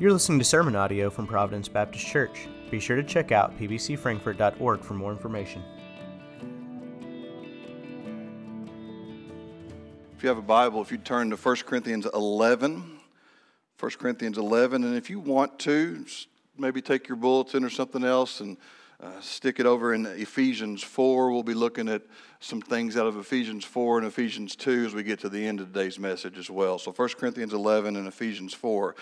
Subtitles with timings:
[0.00, 2.48] You're listening to sermon audio from Providence Baptist Church.
[2.68, 5.62] Be sure to check out pbcfrankfurt.org for more information.
[10.16, 12.98] If you have a Bible, if you turn to 1 Corinthians 11,
[13.78, 16.04] 1 Corinthians 11, and if you want to,
[16.58, 18.56] maybe take your bulletin or something else and
[19.02, 21.30] uh, stick it over in Ephesians 4.
[21.30, 22.02] We'll be looking at
[22.40, 25.60] some things out of Ephesians 4 and Ephesians 2 as we get to the end
[25.60, 26.78] of today's message as well.
[26.78, 28.94] So 1 Corinthians 11 and Ephesians 4.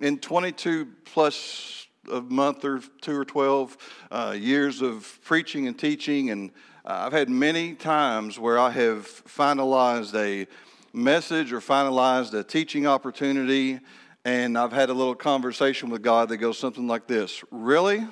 [0.00, 3.76] In 22 plus a month or two or 12
[4.10, 6.50] uh, years of preaching and teaching, and
[6.84, 10.46] uh, I've had many times where I have finalized a
[10.92, 13.80] message or finalized a teaching opportunity,
[14.24, 18.06] and I've had a little conversation with God that goes something like this Really?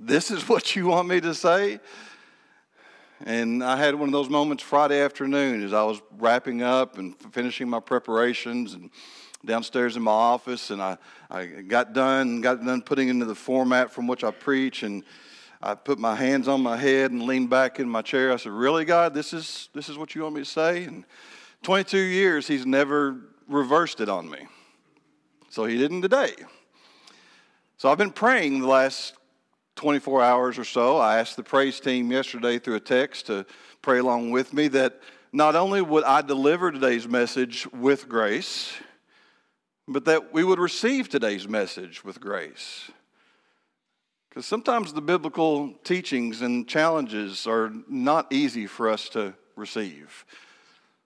[0.00, 1.80] This is what you want me to say?
[3.26, 7.16] And I had one of those moments Friday afternoon as I was wrapping up and
[7.32, 8.90] finishing my preparations and
[9.44, 10.70] downstairs in my office.
[10.70, 14.84] And I, I got done, got done putting into the format from which I preach.
[14.84, 15.02] And
[15.60, 18.32] I put my hands on my head and leaned back in my chair.
[18.32, 20.84] I said, Really, God, this is, this is what you want me to say?
[20.84, 21.04] And
[21.64, 23.16] 22 years, He's never
[23.48, 24.46] reversed it on me.
[25.50, 26.34] So He didn't today.
[27.78, 29.14] So I've been praying the last
[29.78, 30.96] 24 hours or so.
[30.96, 33.46] I asked the praise team yesterday through a text to
[33.80, 35.00] pray along with me that
[35.32, 38.72] not only would I deliver today's message with grace,
[39.86, 42.90] but that we would receive today's message with grace.
[44.28, 50.26] Because sometimes the biblical teachings and challenges are not easy for us to receive.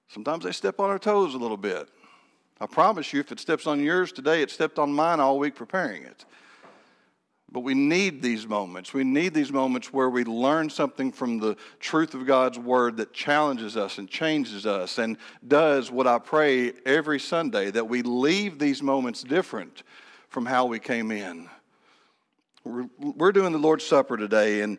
[0.09, 1.91] Sometimes they step on our toes a little bit.
[2.59, 5.57] I promise you, if it steps on yours today, it stepped on mine all week
[5.57, 6.25] preparing it.
[7.53, 8.95] But we need these moments.
[8.95, 13.12] We need these moments where we learn something from the truth of God's word that
[13.12, 18.58] challenges us and changes us and does what I pray every Sunday that we leave
[18.58, 19.83] these moments different
[20.30, 21.50] from how we came in.
[22.64, 24.79] We're, we're doing the Lord's Supper today, and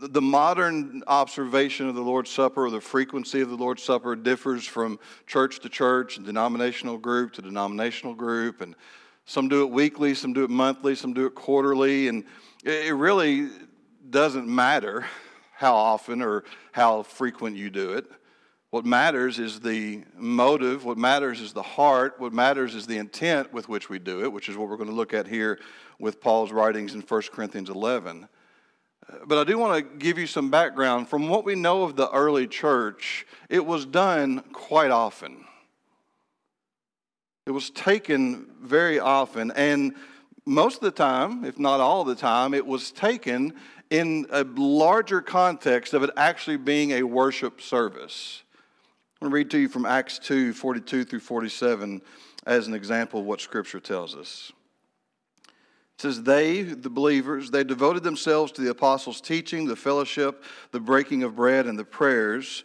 [0.00, 4.64] the modern observation of the Lord's Supper or the frequency of the Lord's Supper differs
[4.64, 8.60] from church to church and denominational group to denominational group.
[8.60, 8.76] And
[9.28, 12.24] some do it weekly, some do it monthly, some do it quarterly, and
[12.64, 13.50] it really
[14.08, 15.04] doesn't matter
[15.52, 18.06] how often or how frequent you do it.
[18.70, 23.52] What matters is the motive, what matters is the heart, what matters is the intent
[23.52, 25.58] with which we do it, which is what we're going to look at here
[25.98, 28.28] with Paul's writings in 1 Corinthians 11.
[29.26, 31.06] But I do want to give you some background.
[31.06, 35.44] From what we know of the early church, it was done quite often.
[37.48, 39.94] It was taken very often, and
[40.44, 43.54] most of the time, if not all the time, it was taken
[43.88, 48.42] in a larger context of it actually being a worship service.
[49.22, 52.02] I'm going to read to you from Acts 2 42 through 47
[52.44, 54.52] as an example of what Scripture tells us.
[55.46, 60.80] It says, They, the believers, they devoted themselves to the apostles' teaching, the fellowship, the
[60.80, 62.64] breaking of bread, and the prayers.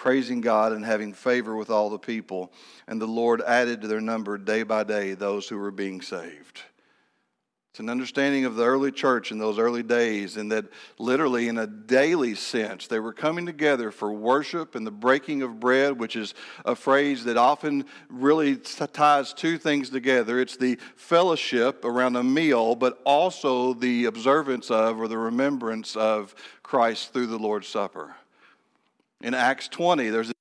[0.00, 2.50] praising God and having favor with all the people.
[2.88, 6.62] And the Lord added to their number day by day those who were being saved.
[7.70, 10.64] It's an understanding of the early church in those early days, and that
[10.98, 15.60] literally, in a daily sense, they were coming together for worship and the breaking of
[15.60, 16.32] bread, which is
[16.64, 20.40] a phrase that often really ties two things together.
[20.40, 26.34] It's the fellowship around a meal, but also the observance of or the remembrance of
[26.62, 28.16] Christ through the Lord's Supper.
[29.22, 30.32] In Acts 20, there's,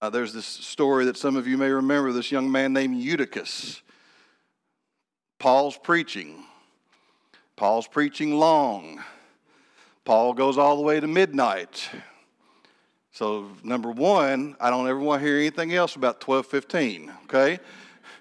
[0.00, 3.82] uh, there's this story that some of you may remember this young man named Eutychus.
[5.38, 6.44] Paul's preaching.
[7.56, 9.02] Paul's preaching long.
[10.04, 11.90] Paul goes all the way to midnight.
[13.12, 17.58] So, number one, I don't ever want to hear anything else about 1215, okay?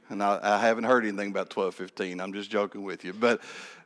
[0.10, 2.20] And I, I haven't heard anything about 1215.
[2.20, 3.14] I'm just joking with you.
[3.14, 3.42] But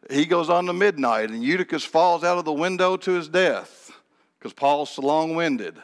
[0.09, 3.91] he goes on to midnight, and Eutychus falls out of the window to his death
[4.39, 5.77] because Paul's so long winded.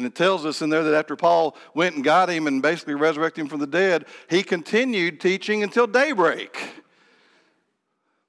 [0.00, 2.94] And it tells us in there that after Paul went and got him and basically
[2.94, 6.58] resurrected him from the dead, he continued teaching until daybreak.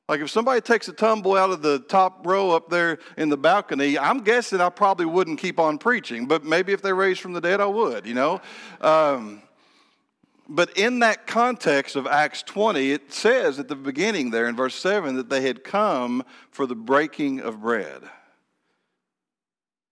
[0.10, 3.38] Like if somebody takes a tumble out of the top row up there in the
[3.38, 7.32] balcony, I'm guessing I probably wouldn't keep on preaching, but maybe if they raised from
[7.32, 8.42] the dead, I would, you know?
[8.82, 9.44] Um,
[10.50, 14.76] But in that context of Acts 20, it says at the beginning there in verse
[14.76, 18.02] 7 that they had come for the breaking of bread.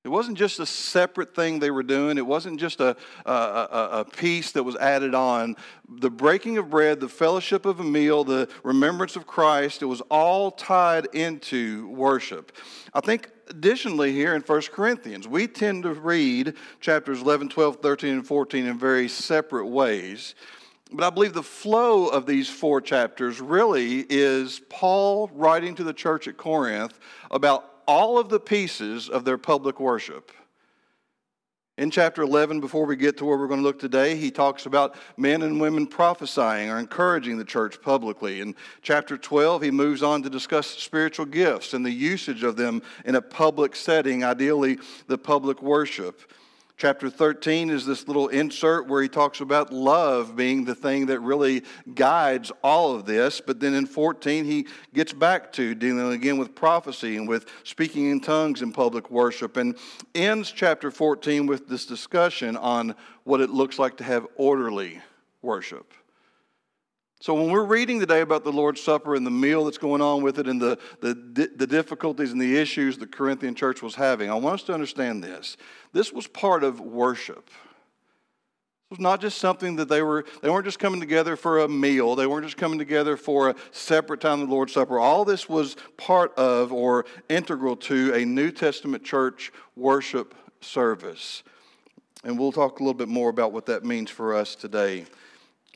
[0.05, 2.17] It wasn't just a separate thing they were doing.
[2.17, 5.57] It wasn't just a, a, a, a, piece that was added on.
[5.89, 9.99] The breaking of bread, the fellowship of a meal, the remembrance of Christ, it was
[10.09, 12.53] all tied into worship.
[12.93, 18.13] I think additionally here in 1 Corinthians, we tend to read chapters 11, 12, 13,
[18.13, 20.33] and 14 in very separate ways.
[20.93, 25.93] But I believe the flow of these four chapters really is Paul writing to the
[25.93, 26.97] church at Corinth
[27.29, 30.31] about all of the pieces of their public worship.
[31.75, 34.67] In chapter 11, before we get to where we're going to look today, he talks
[34.67, 38.41] about men and women prophesying or encouraging the church publicly.
[38.41, 42.83] In chapter 12, he moves on to discuss spiritual gifts and the usage of them
[43.05, 44.77] in a public setting, ideally
[45.07, 46.31] the public worship.
[46.79, 51.19] Chapter 13 is this little insert where he talks about love being the thing that
[51.19, 53.41] really guides all of this.
[53.41, 58.09] But then in 14, he gets back to dealing again with prophecy and with speaking
[58.09, 59.77] in tongues in public worship and
[60.15, 62.95] ends chapter 14 with this discussion on
[63.25, 65.01] what it looks like to have orderly
[65.41, 65.93] worship.
[67.21, 70.23] So, when we're reading today about the Lord's Supper and the meal that's going on
[70.23, 74.29] with it and the, the, the difficulties and the issues the Corinthian church was having,
[74.29, 75.57] I want us to understand this.
[75.91, 77.49] This was part of worship.
[77.49, 81.67] It was not just something that they were, they weren't just coming together for a
[81.67, 84.97] meal, they weren't just coming together for a separate time of the Lord's Supper.
[84.97, 91.43] All this was part of or integral to a New Testament church worship service.
[92.23, 95.05] And we'll talk a little bit more about what that means for us today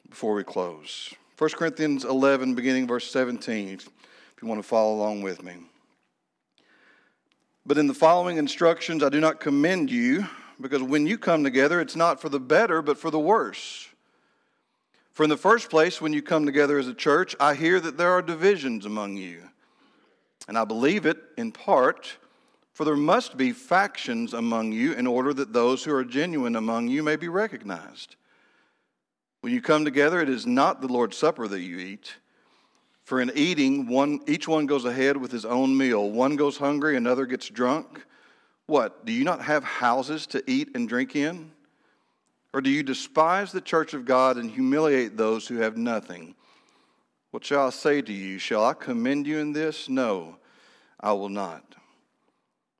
[0.09, 1.13] before we close.
[1.43, 3.89] 1 Corinthians 11, beginning verse 17, if
[4.41, 5.55] you want to follow along with me.
[7.65, 10.25] But in the following instructions, I do not commend you,
[10.61, 13.89] because when you come together, it's not for the better, but for the worse.
[15.11, 17.97] For in the first place, when you come together as a church, I hear that
[17.97, 19.41] there are divisions among you.
[20.47, 22.19] And I believe it in part,
[22.71, 26.87] for there must be factions among you in order that those who are genuine among
[26.87, 28.15] you may be recognized.
[29.43, 32.13] When you come together, it is not the Lord's Supper that you eat.
[33.03, 36.09] For in eating, one, each one goes ahead with his own meal.
[36.09, 38.05] One goes hungry, another gets drunk.
[38.67, 39.05] What?
[39.05, 41.51] Do you not have houses to eat and drink in?
[42.53, 46.35] Or do you despise the church of God and humiliate those who have nothing?
[47.31, 48.39] What shall I say to you?
[48.39, 49.89] Shall I commend you in this?
[49.89, 50.37] No,
[51.01, 51.75] I will not.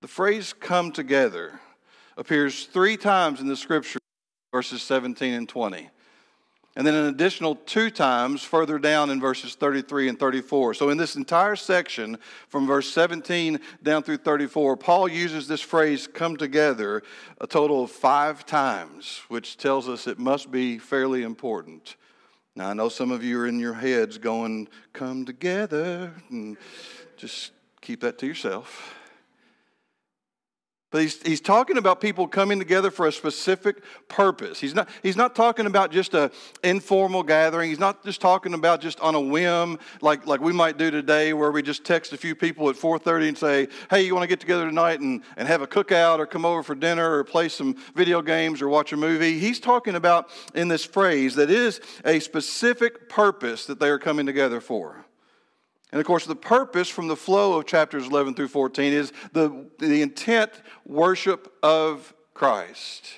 [0.00, 1.60] The phrase come together
[2.16, 3.98] appears three times in the scripture,
[4.52, 5.90] verses 17 and 20.
[6.76, 10.74] And then an additional two times further down in verses 33 and 34.
[10.74, 12.16] So, in this entire section,
[12.48, 17.02] from verse 17 down through 34, Paul uses this phrase come together
[17.40, 21.96] a total of five times, which tells us it must be fairly important.
[22.54, 26.56] Now, I know some of you are in your heads going, come together, and
[27.16, 28.94] just keep that to yourself.
[30.90, 34.58] But he's, he's talking about people coming together for a specific purpose.
[34.58, 36.30] He's not, he's not talking about just an
[36.64, 37.68] informal gathering.
[37.70, 41.32] He's not just talking about just on a whim like, like we might do today
[41.32, 44.28] where we just text a few people at 4.30 and say, hey, you want to
[44.28, 47.48] get together tonight and, and have a cookout or come over for dinner or play
[47.48, 49.38] some video games or watch a movie.
[49.38, 54.26] He's talking about in this phrase that is a specific purpose that they are coming
[54.26, 55.04] together for.
[55.92, 59.66] And of course, the purpose from the flow of chapters 11 through 14 is the,
[59.78, 60.52] the intent
[60.86, 63.14] worship of Christ,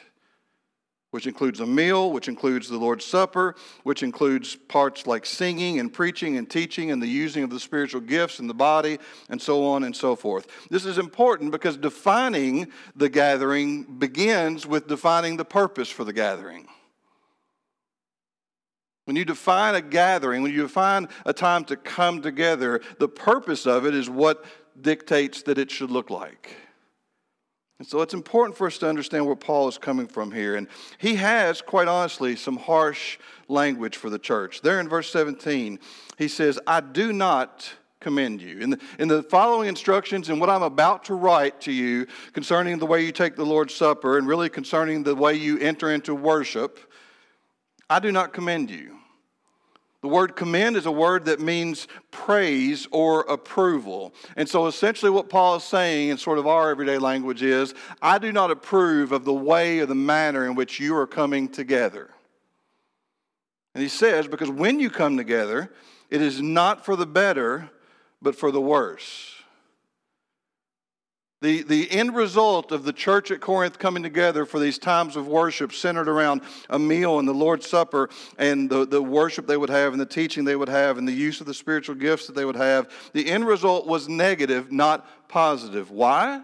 [1.11, 5.93] which includes a meal, which includes the Lord's Supper, which includes parts like singing and
[5.93, 8.99] preaching and teaching and the using of the spiritual gifts in the body,
[9.29, 10.47] and so on and so forth.
[10.71, 16.67] This is important because defining the gathering begins with defining the purpose for the gathering.
[19.13, 23.67] When you define a gathering, when you define a time to come together, the purpose
[23.67, 24.43] of it is what
[24.81, 26.57] dictates that it should look like.
[27.79, 30.57] And so it's important for us to understand where Paul is coming from here.
[30.57, 30.67] And
[30.97, 34.63] he has, quite honestly, some harsh language for the church.
[34.63, 35.79] There in verse 17,
[36.17, 38.61] he says, I do not commend you.
[38.61, 42.79] In the, in the following instructions and what I'm about to write to you concerning
[42.79, 46.15] the way you take the Lord's Supper and really concerning the way you enter into
[46.15, 46.79] worship,
[47.91, 49.01] I do not commend you.
[50.03, 54.13] The word commend is a word that means praise or approval.
[54.37, 58.19] And so essentially, what Paul is saying in sort of our everyday language is I
[58.19, 62.11] do not approve of the way or the manner in which you are coming together.
[63.75, 65.73] And he says, because when you come together,
[66.11, 67.71] it is not for the better,
[68.21, 69.42] but for the worse.
[71.43, 75.27] The, the end result of the church at Corinth coming together for these times of
[75.27, 79.69] worship centered around a meal and the Lord's Supper and the, the worship they would
[79.69, 82.37] have and the teaching they would have and the use of the spiritual gifts that
[82.37, 85.91] they would have, the end result was negative, not positive.
[85.91, 86.43] Why?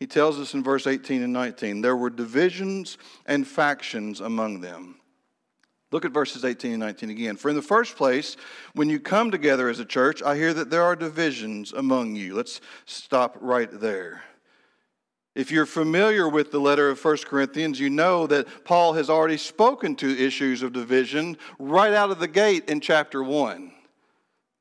[0.00, 2.96] He tells us in verse 18 and 19 there were divisions
[3.26, 4.95] and factions among them.
[5.92, 7.36] Look at verses 18 and 19 again.
[7.36, 8.36] For in the first place,
[8.74, 12.34] when you come together as a church, I hear that there are divisions among you.
[12.34, 14.24] Let's stop right there.
[15.36, 19.36] If you're familiar with the letter of 1 Corinthians, you know that Paul has already
[19.36, 23.72] spoken to issues of division right out of the gate in chapter 1.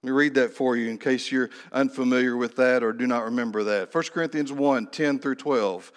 [0.04, 3.24] Let me read that for you in case you're unfamiliar with that or do not
[3.24, 3.96] remember that.
[3.96, 5.92] 1 Corinthians 1 10 through 12.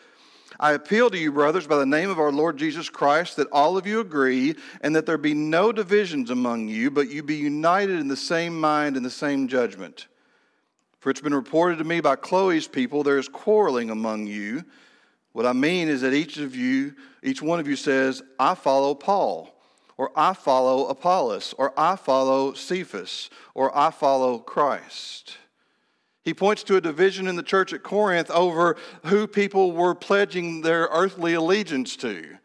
[0.61, 3.77] I appeal to you, brothers, by the name of our Lord Jesus Christ, that all
[3.77, 8.01] of you agree and that there be no divisions among you, but you be united
[8.01, 10.09] in the same mind and the same judgment.
[10.99, 14.65] For it's been reported to me by Chloe's people there is quarreling among you.
[15.33, 18.97] What I mean is that each of you, each one of you says, I follow
[18.97, 19.55] Paul,
[19.97, 25.37] or I follow Apollos, or I follow Cephas, or I follow Christ.
[26.25, 30.61] He points to a division in the church at Corinth over who people were pledging
[30.61, 32.39] their earthly allegiance to,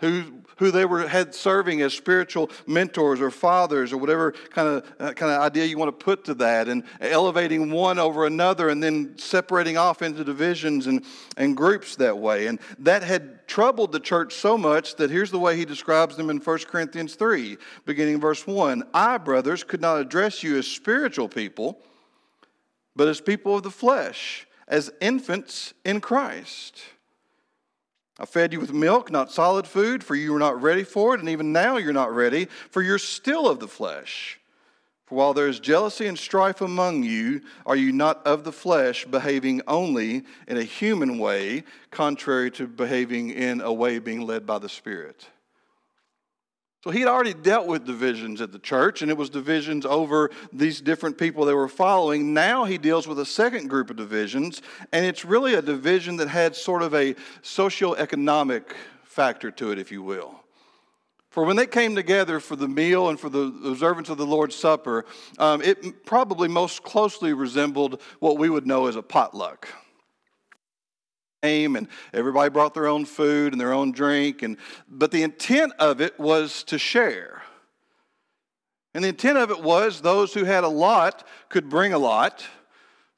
[0.00, 4.92] who, who they were had serving as spiritual mentors or fathers or whatever kind of,
[4.98, 8.68] uh, kind of idea you want to put to that, and elevating one over another
[8.68, 11.04] and then separating off into divisions and,
[11.36, 12.46] and groups that way.
[12.46, 16.30] And that had troubled the church so much that here's the way he describes them
[16.30, 21.28] in 1 Corinthians 3, beginning verse 1 I, brothers, could not address you as spiritual
[21.28, 21.80] people
[22.94, 26.80] but as people of the flesh, as infants in Christ.
[28.18, 31.20] I fed you with milk, not solid food, for you were not ready for it,
[31.20, 34.38] and even now you're not ready, for you're still of the flesh.
[35.06, 39.04] For while there is jealousy and strife among you, are you not of the flesh,
[39.06, 44.58] behaving only in a human way, contrary to behaving in a way being led by
[44.58, 45.26] the Spirit?
[46.82, 50.30] So he had already dealt with divisions at the church, and it was divisions over
[50.50, 52.32] these different people they were following.
[52.32, 56.28] Now he deals with a second group of divisions, and it's really a division that
[56.28, 58.64] had sort of a socioeconomic
[59.04, 60.40] factor to it, if you will.
[61.28, 64.56] For when they came together for the meal and for the observance of the Lord's
[64.56, 65.04] Supper,
[65.38, 69.68] um, it probably most closely resembled what we would know as a potluck
[71.42, 76.00] and everybody brought their own food and their own drink and but the intent of
[76.00, 77.42] it was to share.
[78.92, 82.44] And the intent of it was those who had a lot could bring a lot.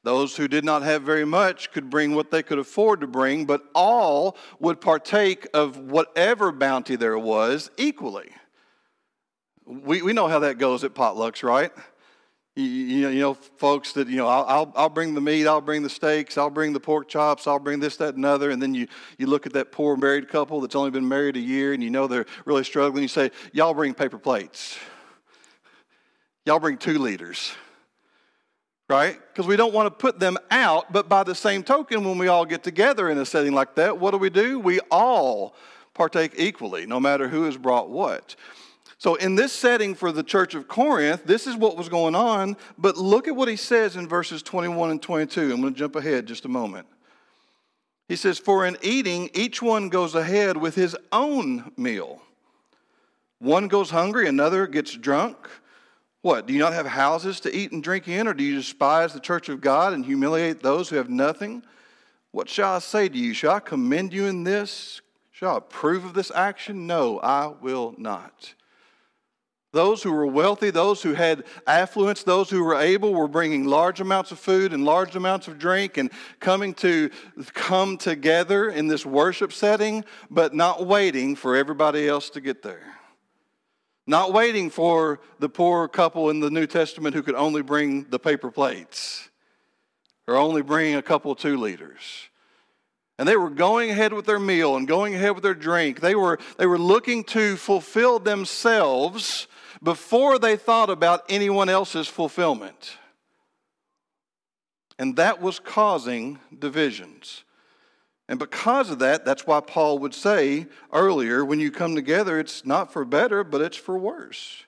[0.04, 3.44] Those who did not have very much could bring what they could afford to bring
[3.44, 8.30] but all would partake of whatever bounty there was equally.
[9.64, 11.72] We, we know how that goes at potlucks right
[12.54, 15.46] you, you, know, you know, folks that, you know, I'll, I'll, I'll, bring the meat,
[15.46, 18.50] I'll bring the steaks, I'll bring the pork chops, I'll bring this, that, and other.
[18.50, 21.40] And then you, you look at that poor married couple that's only been married a
[21.40, 23.02] year and you know they're really struggling.
[23.02, 24.78] You say, Y'all bring paper plates.
[26.44, 27.52] Y'all bring two liters.
[28.88, 29.18] Right?
[29.32, 30.92] Because we don't want to put them out.
[30.92, 33.98] But by the same token, when we all get together in a setting like that,
[33.98, 34.58] what do we do?
[34.58, 35.54] We all
[35.94, 38.36] partake equally, no matter who has brought what.
[39.02, 42.56] So, in this setting for the church of Corinth, this is what was going on.
[42.78, 45.40] But look at what he says in verses 21 and 22.
[45.52, 46.86] I'm going to jump ahead just a moment.
[48.06, 52.22] He says, For in eating, each one goes ahead with his own meal.
[53.40, 55.36] One goes hungry, another gets drunk.
[56.20, 56.46] What?
[56.46, 59.18] Do you not have houses to eat and drink in, or do you despise the
[59.18, 61.64] church of God and humiliate those who have nothing?
[62.30, 63.34] What shall I say to you?
[63.34, 65.00] Shall I commend you in this?
[65.32, 66.86] Shall I approve of this action?
[66.86, 68.54] No, I will not.
[69.72, 74.02] Those who were wealthy, those who had affluence, those who were able were bringing large
[74.02, 76.10] amounts of food and large amounts of drink and
[76.40, 77.08] coming to
[77.54, 82.84] come together in this worship setting, but not waiting for everybody else to get there.
[84.06, 88.18] Not waiting for the poor couple in the New Testament who could only bring the
[88.18, 89.30] paper plates
[90.26, 92.28] or only bring a couple two liters.
[93.18, 96.00] And they were going ahead with their meal and going ahead with their drink.
[96.00, 99.46] They were, they were looking to fulfill themselves
[99.82, 102.96] before they thought about anyone else's fulfillment.
[104.98, 107.44] And that was causing divisions.
[108.28, 112.64] And because of that, that's why Paul would say earlier when you come together, it's
[112.64, 114.64] not for better, but it's for worse.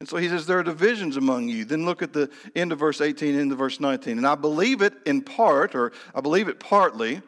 [0.00, 1.64] And so he says, There are divisions among you.
[1.64, 4.18] Then look at the end of verse 18 into verse 19.
[4.18, 7.22] And I believe it in part, or I believe it partly,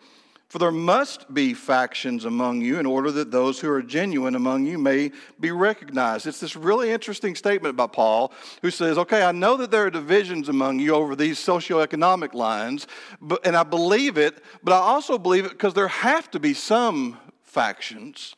[0.49, 4.65] for there must be factions among you in order that those who are genuine among
[4.65, 5.11] you may
[5.41, 6.27] be recognized.
[6.27, 9.91] It's this really interesting statement by Paul who says, Okay, I know that there are
[9.91, 12.87] divisions among you over these socioeconomic lines,
[13.21, 16.55] but, and I believe it, but I also believe it because there have to be
[16.55, 18.37] some factions.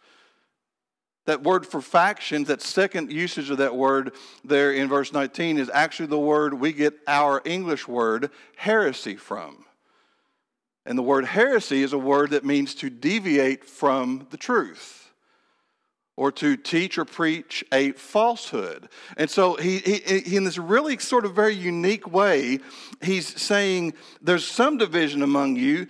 [1.27, 5.71] That word for factions, that second usage of that word there in verse 19, is
[5.75, 9.67] actually the word we get our English word heresy from.
[10.88, 15.12] And the word heresy is a word that means to deviate from the truth
[16.16, 18.88] or to teach or preach a falsehood.
[19.18, 22.61] And so he, he, in this really sort of very unique way,
[23.02, 23.92] he's saying
[24.23, 25.88] there's some division among you.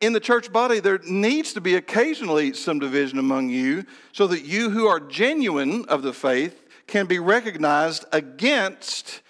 [0.00, 4.44] In the church body, there needs to be occasionally some division among you so that
[4.44, 9.22] you who are genuine of the faith can be recognized against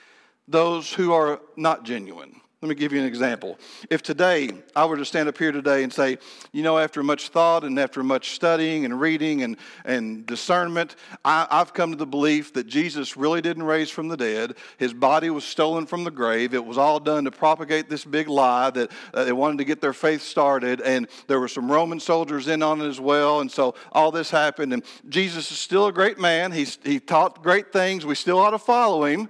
[0.49, 2.41] those who are not genuine.
[2.63, 3.59] Let me give you an example.
[3.91, 6.17] If today I were to stand up here today and say,
[6.53, 11.47] you know, after much thought and after much studying and reading and, and discernment, I,
[11.51, 14.55] have come to the belief that Jesus really didn't raise from the dead.
[14.79, 16.55] His body was stolen from the grave.
[16.55, 19.83] It was all done to propagate this big lie that uh, they wanted to get
[19.83, 20.81] their faith started.
[20.81, 23.41] And there were some Roman soldiers in on it as well.
[23.41, 24.73] And so all this happened.
[24.73, 26.53] And Jesus is still a great man.
[26.53, 28.07] He's, he taught great things.
[28.07, 29.29] We still ought to follow him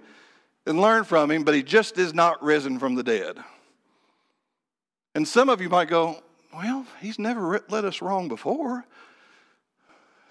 [0.67, 3.39] and learn from him, but he just is not risen from the dead.
[5.15, 8.85] And some of you might go, well, he's never led us wrong before.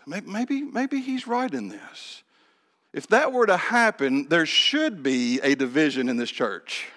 [0.05, 2.23] Maybe, maybe he's right in this.
[2.93, 6.87] If that were to happen, there should be a division in this church.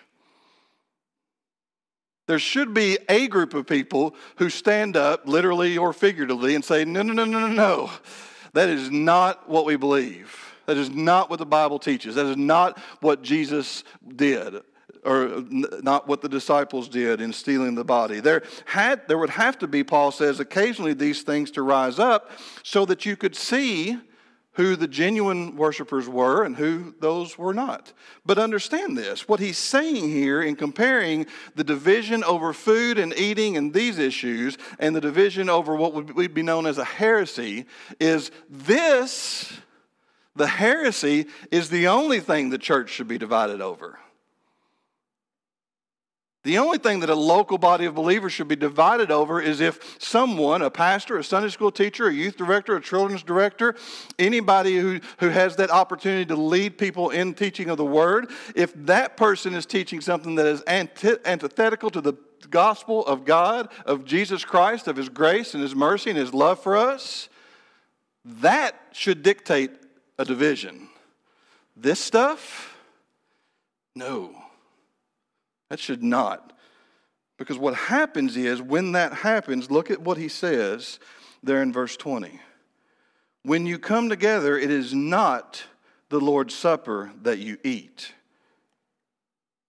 [2.27, 6.85] There should be a group of people who stand up, literally or figuratively, and say,
[6.85, 7.91] no, no, no, no, no, no.
[8.53, 10.48] That is not what we believe.
[10.69, 12.17] That is not what the Bible teaches.
[12.17, 13.85] That is not what Jesus
[14.17, 14.57] did
[15.03, 18.21] or not what the disciples did in stealing the body.
[18.21, 22.31] There, had, there would have to be, Paul says, occasionally these things to rise up
[22.63, 23.97] so that you could see
[24.53, 27.95] who the genuine worshipers were and who those were not.
[28.27, 33.57] But understand this what he's saying here in comparing the division over food and eating
[33.57, 37.65] and these issues and the division over what would be known as a heresy
[37.99, 39.51] is this
[40.39, 43.99] the heresy is the only thing the church should be divided over.
[46.45, 49.97] The only thing that a local body of believers should be divided over is if
[50.01, 53.75] someone, a pastor, a Sunday school teacher, a youth director, a children's director,
[54.19, 58.73] anybody who, who has that opportunity to lead people in teaching of the word, if
[58.87, 62.15] that person is teaching something that is antithetical to the
[62.49, 66.63] gospel of God, of Jesus Christ, of his grace and his mercy and his love
[66.63, 67.29] for us,
[68.25, 69.73] that should dictate
[70.19, 70.89] a division.
[71.77, 72.77] This stuff,
[73.95, 74.35] no.
[75.71, 76.53] That should not.
[77.39, 80.99] Because what happens is, when that happens, look at what he says
[81.43, 82.41] there in verse 20.
[83.45, 85.65] When you come together, it is not
[86.09, 88.13] the Lord's Supper that you eat.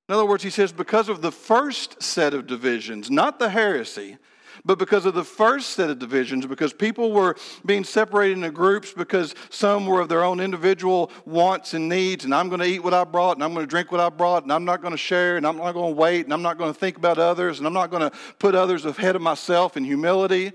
[0.08, 4.18] In other words, he says, because of the first set of divisions, not the heresy,
[4.66, 8.94] but because of the first set of divisions, because people were being separated into groups
[8.94, 12.84] because some were of their own individual wants and needs, and I'm going to eat
[12.84, 14.92] what I brought, and I'm going to drink what I brought, and I'm not going
[14.92, 17.18] to share, and I'm not going to wait, and I'm not going to think about
[17.18, 20.52] others, and I'm not going to put others ahead of myself in humility.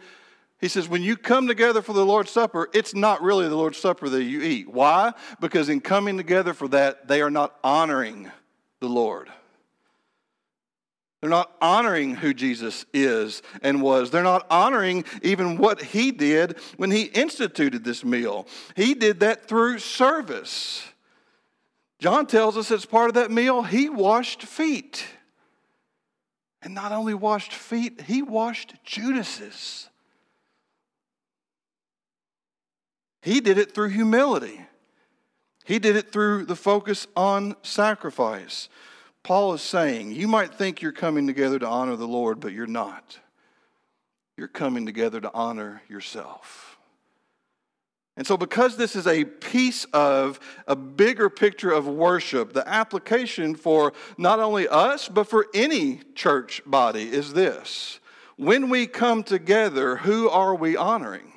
[0.61, 3.79] He says, when you come together for the Lord's Supper, it's not really the Lord's
[3.79, 4.69] Supper that you eat.
[4.69, 5.13] Why?
[5.41, 8.31] Because in coming together for that, they are not honoring
[8.81, 9.29] the Lord.
[11.25, 14.11] They're not honoring who Jesus is and was.
[14.11, 18.47] They're not honoring even what he did when he instituted this meal.
[18.77, 20.87] He did that through service.
[21.99, 25.07] John tells us as part of that meal, he washed feet.
[26.61, 29.89] And not only washed feet, he washed Judas's.
[33.23, 34.61] He did it through humility.
[35.65, 38.69] He did it through the focus on sacrifice.
[39.25, 42.67] Paul is saying, you might think you're coming together to honor the Lord, but you're
[42.67, 43.19] not.
[44.37, 46.79] You're coming together to honor yourself.
[48.17, 53.57] And so, because this is a piece of a bigger picture of worship, the application
[53.57, 57.99] for not only us, but for any church body is this
[58.37, 61.33] when we come together, who are we honoring?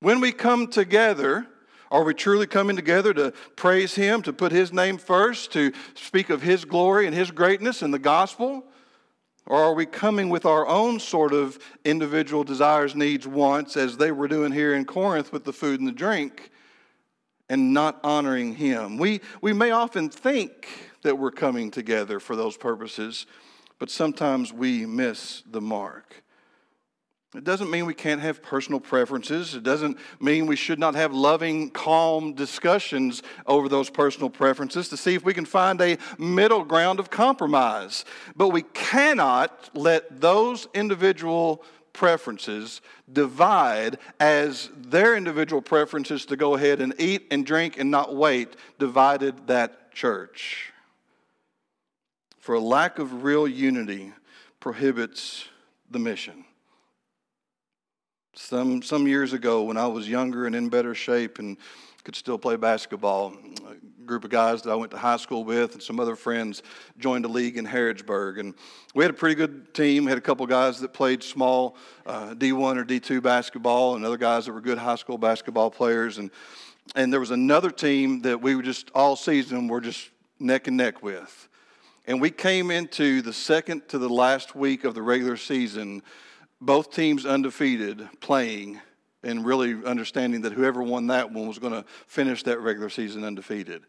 [0.00, 1.46] When we come together,
[1.90, 6.30] are we truly coming together to praise Him, to put His name first, to speak
[6.30, 8.64] of His glory and His greatness in the gospel?
[9.46, 14.12] Or are we coming with our own sort of individual desires, needs, wants, as they
[14.12, 16.50] were doing here in Corinth with the food and the drink,
[17.48, 18.96] and not honoring Him?
[18.96, 20.68] We, we may often think
[21.02, 23.26] that we're coming together for those purposes,
[23.80, 26.22] but sometimes we miss the mark.
[27.34, 29.54] It doesn't mean we can't have personal preferences.
[29.54, 34.96] It doesn't mean we should not have loving, calm discussions over those personal preferences to
[34.96, 38.04] see if we can find a middle ground of compromise.
[38.34, 41.62] But we cannot let those individual
[41.92, 42.80] preferences
[43.12, 48.56] divide as their individual preferences to go ahead and eat and drink and not wait
[48.80, 50.72] divided that church.
[52.40, 54.12] For a lack of real unity
[54.58, 55.44] prohibits
[55.88, 56.44] the mission.
[58.34, 61.56] Some, some years ago, when I was younger and in better shape and
[62.04, 63.34] could still play basketball,
[63.68, 66.62] a group of guys that I went to high school with and some other friends
[66.96, 68.38] joined a league in Harrodsburg.
[68.38, 68.54] And
[68.94, 70.04] we had a pretty good team.
[70.04, 74.16] We had a couple guys that played small uh, D1 or D2 basketball and other
[74.16, 76.18] guys that were good high school basketball players.
[76.18, 76.30] And,
[76.94, 80.76] and there was another team that we were just all season were just neck and
[80.76, 81.48] neck with.
[82.06, 86.02] And we came into the second to the last week of the regular season
[86.60, 88.80] both teams undefeated playing
[89.22, 93.24] and really understanding that whoever won that one was going to finish that regular season
[93.24, 93.82] undefeated.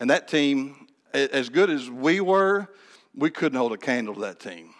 [0.00, 2.68] And that team, as good as we were,
[3.14, 4.74] we couldn't hold a candle to that team.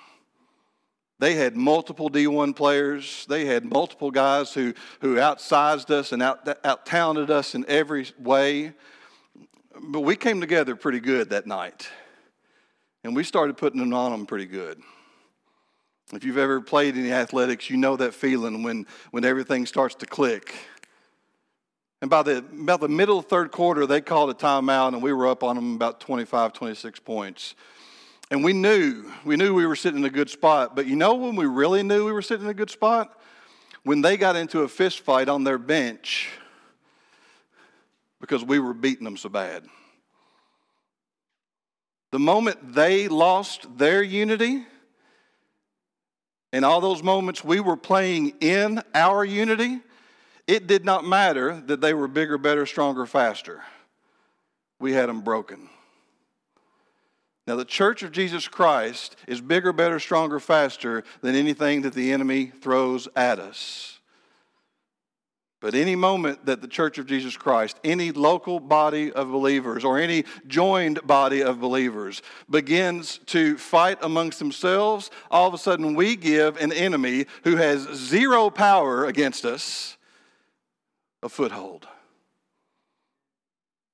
[1.19, 3.27] They had multiple D1 players.
[3.29, 8.07] They had multiple guys who, who outsized us and out, out talented us in every
[8.19, 8.73] way.
[9.81, 11.89] But we came together pretty good that night.
[13.05, 14.83] And we started putting it on them pretty good.
[16.13, 20.07] If you've ever played any athletics, you know that feeling when, when everything starts to
[20.07, 20.55] click.
[22.03, 25.03] And by the, about the middle of the third quarter, they called a timeout, and
[25.03, 27.55] we were up on them about 25, 26 points.
[28.31, 30.77] And we knew, we knew we were sitting in a good spot.
[30.77, 33.19] But you know when we really knew we were sitting in a good spot?
[33.83, 36.29] When they got into a fist fight on their bench
[38.21, 39.65] because we were beating them so bad.
[42.11, 44.65] The moment they lost their unity,
[46.53, 49.81] in all those moments we were playing in our unity,
[50.47, 53.63] it did not matter that they were bigger, better, stronger, faster.
[54.79, 55.69] We had them broken.
[57.47, 62.13] Now, the church of Jesus Christ is bigger, better, stronger, faster than anything that the
[62.13, 63.92] enemy throws at us.
[65.63, 69.97] But any moment that the Church of Jesus Christ, any local body of believers, or
[69.97, 72.21] any joined body of believers
[72.51, 77.83] begins to fight amongst themselves, all of a sudden we give an enemy who has
[77.95, 79.97] zero power against us
[81.23, 81.87] a foothold.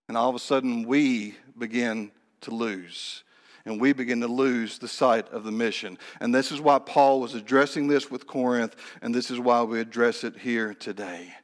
[0.09, 3.25] And all of a sudden we begin to lose
[3.67, 5.99] and we begin to lose the sight of the mission.
[6.21, 9.79] And this is why Paul was addressing this with Corinth, and this is why we
[9.79, 11.35] address it here today.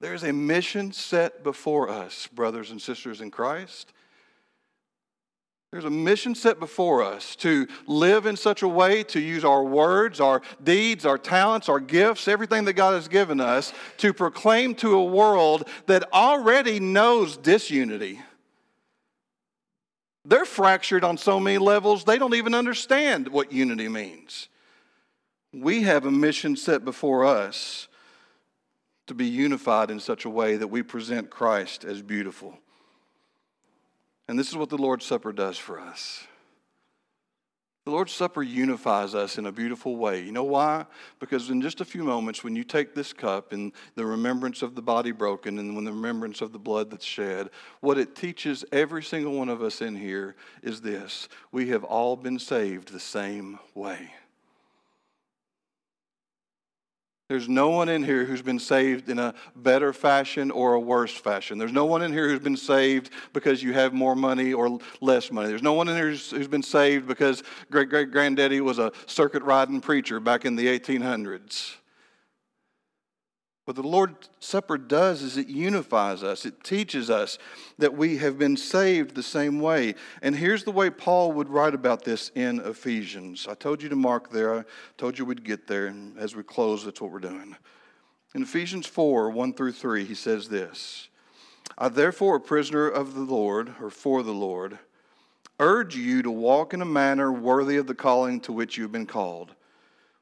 [0.00, 3.92] There's a mission set before us, brothers and sisters in Christ.
[5.72, 9.62] There's a mission set before us to live in such a way, to use our
[9.62, 14.74] words, our deeds, our talents, our gifts, everything that God has given us, to proclaim
[14.76, 18.20] to a world that already knows disunity.
[20.24, 24.48] They're fractured on so many levels, they don't even understand what unity means.
[25.52, 27.86] We have a mission set before us
[29.10, 32.56] to be unified in such a way that we present Christ as beautiful.
[34.28, 36.28] And this is what the Lord's Supper does for us.
[37.86, 40.22] The Lord's Supper unifies us in a beautiful way.
[40.22, 40.86] You know why?
[41.18, 44.76] Because in just a few moments, when you take this cup in the remembrance of
[44.76, 48.64] the body broken and when the remembrance of the blood that's shed, what it teaches
[48.70, 53.00] every single one of us in here is this we have all been saved the
[53.00, 54.12] same way.
[57.30, 61.14] There's no one in here who's been saved in a better fashion or a worse
[61.14, 61.58] fashion.
[61.58, 65.30] There's no one in here who's been saved because you have more money or less
[65.30, 65.46] money.
[65.46, 69.44] There's no one in here who's been saved because great great granddaddy was a circuit
[69.44, 71.76] riding preacher back in the 1800s.
[73.66, 76.44] What the Lord's Supper does is it unifies us.
[76.44, 77.38] It teaches us
[77.78, 79.94] that we have been saved the same way.
[80.22, 83.46] And here's the way Paul would write about this in Ephesians.
[83.48, 84.64] I told you to mark there, I
[84.96, 85.86] told you we'd get there.
[85.86, 87.54] And as we close, that's what we're doing.
[88.34, 91.08] In Ephesians 4 1 through 3, he says this
[91.76, 94.78] I, therefore, a prisoner of the Lord, or for the Lord,
[95.58, 98.92] urge you to walk in a manner worthy of the calling to which you have
[98.92, 99.54] been called,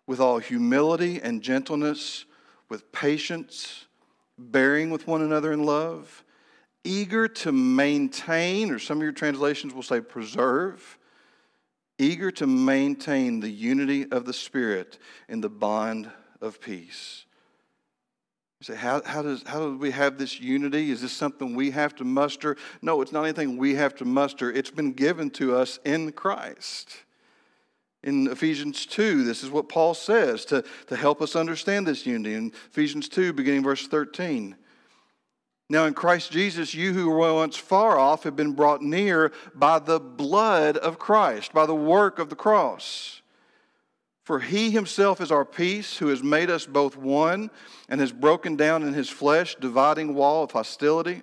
[0.06, 2.24] with all humility and gentleness
[2.68, 3.86] with patience,
[4.38, 6.24] bearing with one another in love,
[6.84, 10.98] eager to maintain, or some of your translations will say preserve,
[11.98, 17.24] eager to maintain the unity of the Spirit in the bond of peace.
[18.60, 20.90] You say, how, how, does, how do we have this unity?
[20.90, 22.56] Is this something we have to muster?
[22.82, 24.50] No, it's not anything we have to muster.
[24.52, 27.04] It's been given to us in Christ.
[28.02, 32.34] In Ephesians 2, this is what Paul says to, to help us understand this unity.
[32.34, 34.56] In Ephesians 2, beginning verse 13.
[35.70, 39.78] Now, in Christ Jesus, you who were once far off have been brought near by
[39.78, 43.20] the blood of Christ, by the work of the cross.
[44.22, 47.50] For he himself is our peace, who has made us both one
[47.88, 51.22] and has broken down in his flesh dividing wall of hostility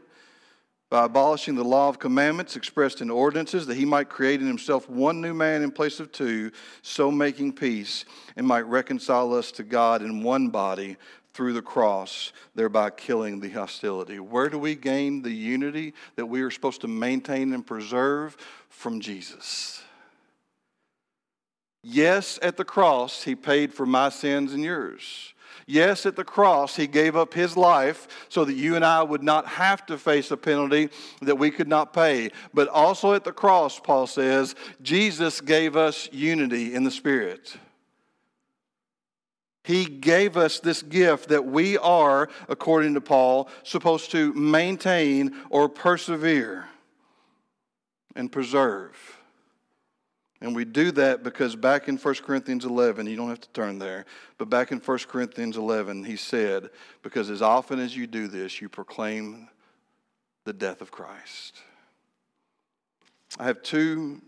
[0.89, 4.89] by abolishing the law of commandments expressed in ordinances, that he might create in himself
[4.89, 9.63] one new man in place of two, so making peace, and might reconcile us to
[9.63, 10.97] God in one body
[11.33, 14.19] through the cross, thereby killing the hostility.
[14.19, 18.37] Where do we gain the unity that we are supposed to maintain and preserve?
[18.69, 19.81] From Jesus.
[21.81, 25.34] Yes, at the cross, he paid for my sins and yours.
[25.67, 29.23] Yes, at the cross, he gave up his life so that you and I would
[29.23, 30.89] not have to face a penalty
[31.21, 32.31] that we could not pay.
[32.53, 37.57] But also at the cross, Paul says, Jesus gave us unity in the Spirit.
[39.63, 45.67] He gave us this gift that we are, according to Paul, supposed to maintain or
[45.67, 46.67] persevere
[48.15, 49.14] and preserve.
[50.41, 53.79] And we do that because back in 1 Corinthians 11, you don't have to turn
[53.79, 54.05] there,
[54.37, 56.69] but back in 1 Corinthians 11, he said,
[57.01, 59.47] Because as often as you do this, you proclaim
[60.43, 61.61] the death of Christ.
[63.39, 64.21] I have two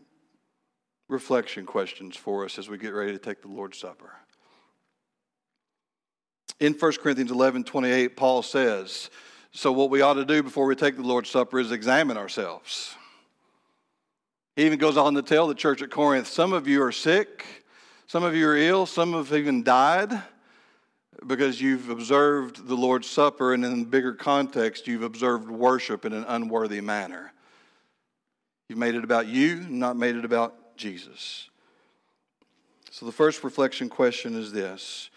[1.09, 4.11] reflection questions for us as we get ready to take the Lord's Supper.
[6.59, 9.09] In 1 Corinthians 11 28, Paul says,
[9.51, 12.95] So, what we ought to do before we take the Lord's Supper is examine ourselves.
[14.57, 17.45] He even goes on to tell the church at Corinth some of you are sick,
[18.07, 20.11] some of you are ill, some have even died
[21.27, 26.13] because you've observed the Lord's Supper, and in a bigger context, you've observed worship in
[26.13, 27.33] an unworthy manner.
[28.67, 31.51] You've made it about you, not made it about Jesus.
[32.89, 35.11] So, the first reflection question is this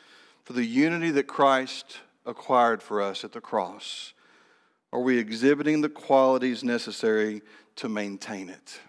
[0.45, 4.13] For the unity that Christ acquired for us at the cross,
[4.93, 7.41] are we exhibiting the qualities necessary
[7.77, 8.81] to maintain it?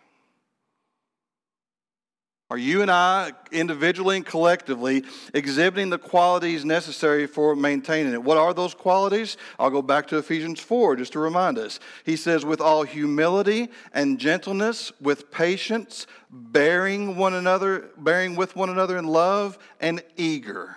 [2.51, 8.21] Are you and I, individually and collectively, exhibiting the qualities necessary for maintaining it?
[8.21, 9.37] What are those qualities?
[9.57, 11.79] I'll go back to Ephesians 4 just to remind us.
[12.03, 18.69] He says, with all humility and gentleness, with patience, bearing one another, bearing with one
[18.69, 20.75] another in love, and eager.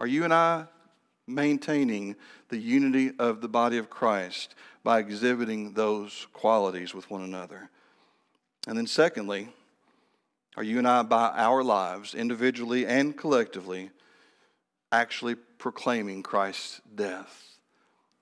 [0.00, 0.64] Are you and I
[1.28, 2.16] maintaining
[2.48, 7.70] the unity of the body of Christ by exhibiting those qualities with one another?
[8.66, 9.48] And then, secondly,
[10.56, 13.90] are you and I, by our lives, individually and collectively,
[14.92, 17.50] actually proclaiming Christ's death?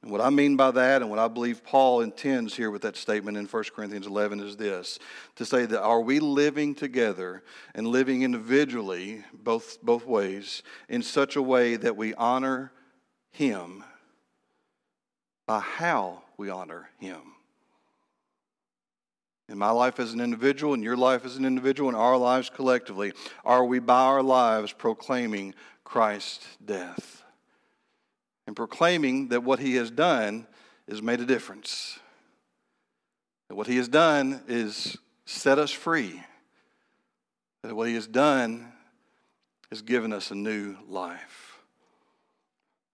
[0.03, 2.96] And what I mean by that, and what I believe Paul intends here with that
[2.96, 4.98] statement in 1 Corinthians 11, is this
[5.35, 7.42] to say that are we living together
[7.74, 12.70] and living individually, both, both ways, in such a way that we honor
[13.33, 13.83] Him
[15.46, 17.22] by how we honor Him?
[19.49, 22.51] In my life as an individual, in your life as an individual, in our lives
[22.51, 23.13] collectively,
[23.45, 27.23] are we by our lives proclaiming Christ's death?
[28.47, 30.47] And proclaiming that what he has done
[30.87, 31.99] is made a difference.
[33.49, 36.23] That what he has done is set us free.
[37.63, 38.73] That what he has done
[39.71, 41.59] is given us a new life.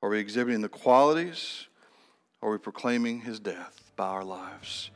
[0.03, 1.67] Are we exhibiting the qualities?
[2.41, 4.91] Or are we proclaiming his death by our lives?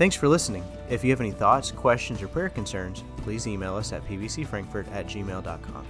[0.00, 0.64] Thanks for listening.
[0.88, 5.06] If you have any thoughts, questions, or prayer concerns, please email us at pbcfrankfurt at
[5.06, 5.86] gmail.com.